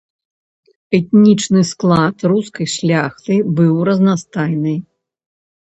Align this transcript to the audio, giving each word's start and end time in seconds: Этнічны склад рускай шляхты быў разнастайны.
Этнічны 0.99 1.61
склад 1.73 2.25
рускай 2.33 2.67
шляхты 2.77 3.39
быў 3.61 3.73
разнастайны. 3.93 4.77